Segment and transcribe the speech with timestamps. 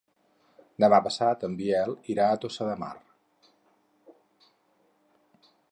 [0.83, 2.93] Demà passat en Biel irà a Tossa de Mar.